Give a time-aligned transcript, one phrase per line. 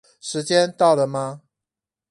[0.19, 1.43] 時間到了嗎